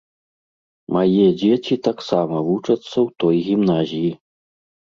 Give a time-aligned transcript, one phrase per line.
[0.95, 4.11] Мае дзеці таксама вучацца ў той гімназіі.